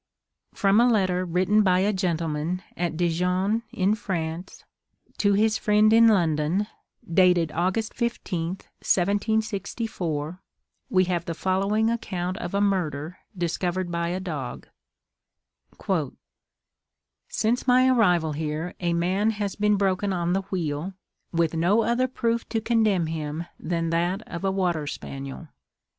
[0.55, 4.63] From a letter written by a gentleman at Dijon in France,
[5.19, 6.65] to his friend in London,
[7.07, 8.47] dated August 15,
[8.79, 10.41] 1764,
[10.89, 14.67] we have the following account of a murder discovered by a dog:
[17.29, 20.93] "Since my arrival here a man has been broken on the wheel,
[21.31, 25.49] with no other proof to condemn him than that of a water spaniel.